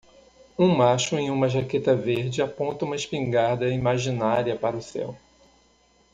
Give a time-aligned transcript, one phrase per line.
[0.57, 5.15] Um macho em uma jaqueta verde aponta uma espingarda imaginária para o céu.